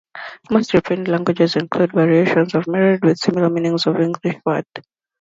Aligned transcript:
Most 0.49 0.73
European 0.73 1.03
languages 1.03 1.55
include 1.55 1.91
variations 1.93 2.55
of 2.55 2.65
"myriad" 2.67 3.03
with 3.05 3.19
similar 3.19 3.51
meanings 3.51 3.83
to 3.83 3.91
the 3.93 4.01
English 4.01 4.37
word. 4.43 4.65